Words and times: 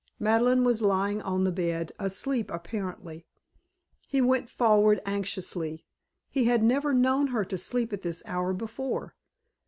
Madeleine 0.17 0.63
was 0.63 0.81
lying 0.81 1.21
on 1.21 1.43
the 1.43 1.51
bed, 1.51 1.91
asleep 1.99 2.49
apparently. 2.49 3.27
He 4.07 4.19
went 4.19 4.49
forward 4.49 4.99
anxiously; 5.05 5.85
he 6.27 6.45
had 6.45 6.63
never 6.63 6.91
known 6.91 7.27
her 7.27 7.45
to 7.45 7.57
sleep 7.59 7.93
at 7.93 8.01
this 8.01 8.23
hour 8.25 8.51
before. 8.51 9.13